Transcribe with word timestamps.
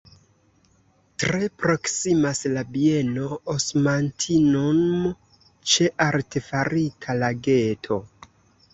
Tre 1.23 1.49
proksimas 1.63 2.41
la 2.55 2.63
bieno 2.79 3.29
"Osmantinum" 3.55 4.83
ĉe 5.75 5.93
artefarita 6.11 7.21
lageto. 7.25 8.05